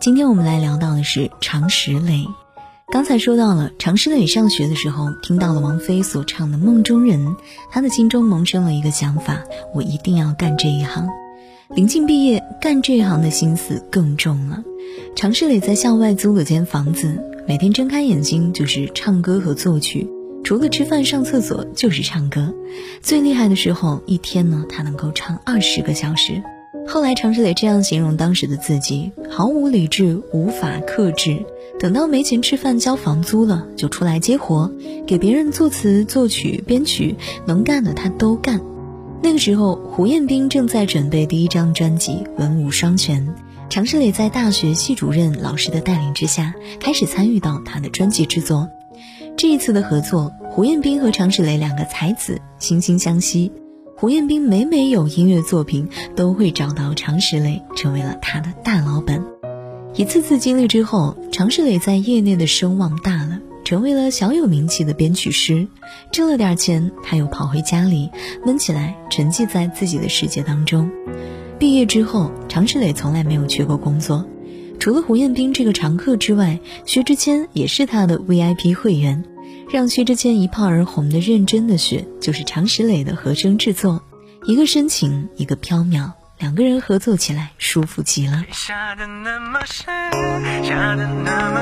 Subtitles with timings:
[0.00, 2.26] 今天我们来聊到的是常石磊。
[2.92, 7.26] 刚才说到了常石磊上学的时候，听到了王菲所唱的《梦中人》，
[7.70, 9.42] 他的心中萌生了一个想法：
[9.74, 11.08] 我一定要干这一行。
[11.70, 14.62] 临近毕业，干这一行的心思更重了。
[15.16, 17.18] 常石磊在校外租了间房子，
[17.48, 20.06] 每天睁开眼睛就是唱歌和作曲，
[20.44, 22.54] 除了吃饭上厕所就是唱歌。
[23.00, 26.42] 最厉害的时候，一天呢，他能够唱二十个小时。
[26.86, 31.44] 后来，常石磊这样形容当时的自己：毫无理智，无法克制。
[31.80, 34.70] 等到没钱吃饭、交房租了，就出来接活，
[35.06, 38.60] 给别人作词、作曲、编曲，能干的他都干。
[39.22, 43.26] 那个时候，胡彦斌正在准备第一张专辑《文武双全》，
[43.68, 48.68] 常石磊在大学系主任老师的带领之下，开始参与到他的专辑制作。
[49.36, 53.50] 这一次的合作，胡彦斌和常石磊两个才子惺惺相惜。
[54.04, 59.24] 胡彦斌每每有音乐作品，都会找到常石磊，成为了他的大老板。
[59.94, 65.66] 一次次经历之后，常石磊在业内的声望大了，成为了小有名气的编曲师。
[66.12, 68.10] 挣了点钱，他又跑回家里
[68.44, 70.90] 闷起来，沉寂在自己的世界当中。
[71.58, 74.26] 毕业之后，常石磊从来没有缺过工作，
[74.78, 79.24] 除了胡彦斌这个常客之外，薛之谦也是他的 VIP 会员。
[79.74, 84.04] 让薛之谦一炮而红的《认真的雪》就是常石磊的和声制作，
[84.44, 88.44] 一个深情，一个飘渺，两个人合作起来舒服极了。
[88.52, 89.92] 下的那么深，
[90.64, 91.53] 下的那么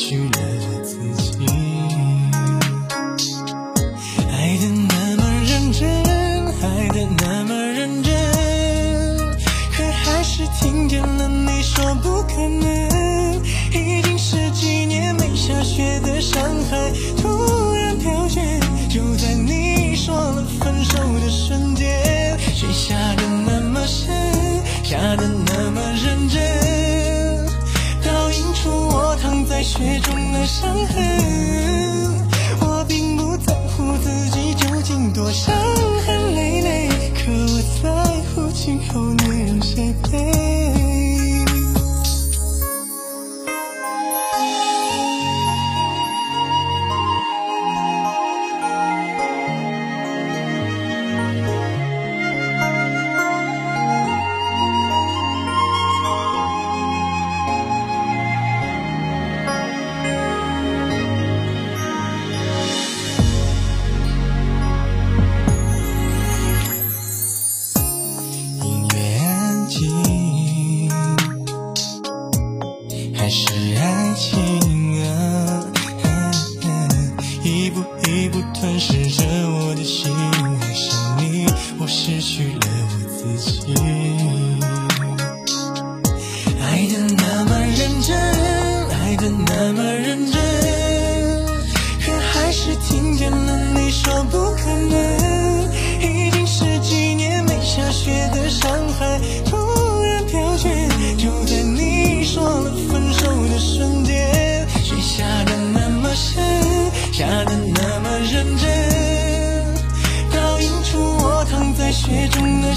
[0.00, 0.39] 去了
[30.60, 31.69] 中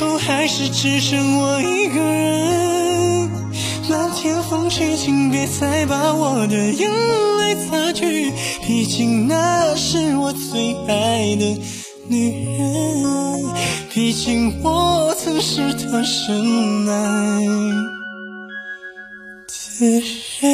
[0.00, 3.30] 后还是只剩我一个人。
[3.90, 8.32] 漫天风去，请别再把我的眼泪擦去，
[8.66, 11.60] 毕竟那是我最爱的
[12.08, 13.44] 女人，
[13.92, 17.44] 毕竟我曾是她深爱
[19.78, 20.00] 的
[20.40, 20.50] 人。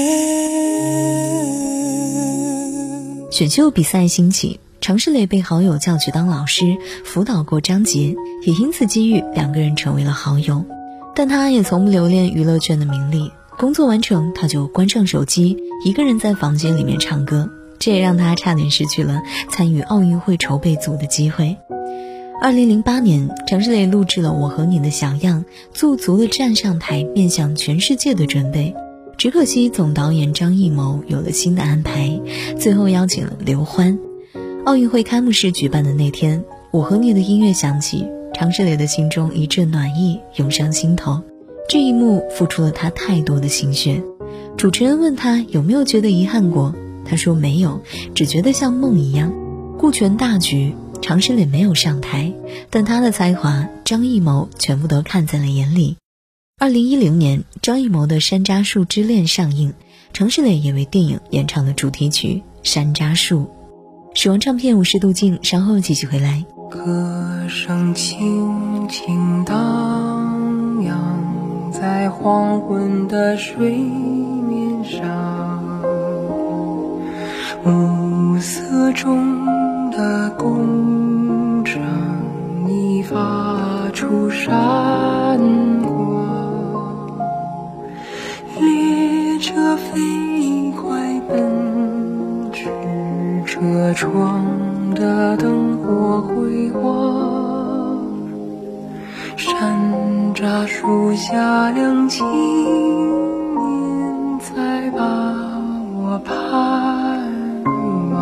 [3.31, 10.65] 选秀比赛兴起，常石磊被好友叫去当老师，辅导过张杰，也因此机遇，两个人成为了好友。
[11.13, 17.51] 但他也从不留恋娱乐圈的名利，工作完成他就关上手机，一个人在房间里面唱歌，
[17.81, 21.57] 这也让他差点失去了参与奥运会筹备组的机会。
[22.41, 25.45] 二零零八年，常石磊录制了《我和你的小样》，
[25.77, 28.73] 做足了站上台面向全世界的准备。
[29.19, 32.21] 只可惜总导演张艺谋有了新的安排，
[32.57, 33.99] 最后邀请了刘欢。
[34.67, 36.41] 奥运会开幕式举办的那天，
[36.73, 38.05] 《我和你》的音乐响起，
[38.35, 41.23] 常石磊的心中一阵暖意涌上心头。
[41.69, 44.03] 这一幕付出了他太多的心血。
[44.57, 46.75] 主持人问他有没有觉得遗憾过，
[47.05, 47.81] 他说没有，
[48.13, 49.33] 只觉得像梦一样。
[49.79, 52.33] 顾全大局，常石磊没有上台，
[52.69, 55.97] 但他的才华，张艺谋全部都看在了眼里。
[56.59, 59.75] 二零一零年，张艺谋的《山楂树之恋》上映，
[60.13, 63.43] 常石磊也为电影演唱了主题曲《山楂树》。
[64.19, 66.43] 时光唱片，我是杜静，稍后继续回来。
[66.71, 75.83] 歌声轻轻荡漾在黄昏的水面上，
[77.63, 81.79] 暮色中的工厂
[82.71, 85.06] 已发出闪
[93.87, 94.45] 车窗
[94.97, 98.09] 的灯火辉煌，
[99.37, 102.27] 山楂树下两青
[103.55, 105.05] 年在把
[105.95, 106.35] 我盼
[108.11, 108.15] 望。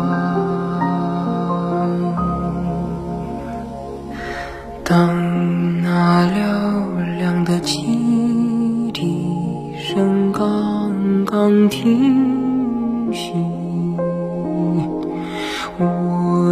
[4.83, 13.33] 当那嘹亮的汽笛声刚刚停息，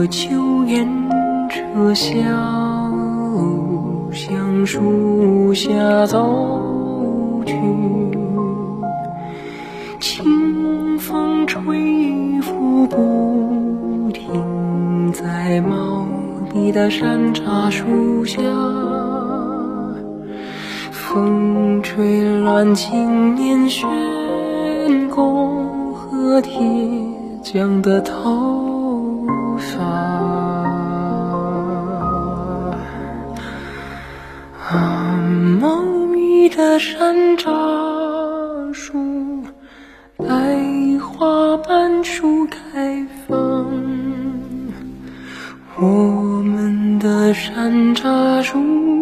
[0.03, 0.85] 我就沿
[1.47, 2.11] 着小
[4.11, 7.55] 橡树下走去，
[10.01, 16.05] 清风吹拂不停，在茂
[16.53, 18.41] 密的山楂树下，
[20.91, 23.87] 风吹乱青年悬
[25.09, 26.59] 弓和铁
[27.41, 28.72] 匠的头。
[47.33, 48.92] 山楂树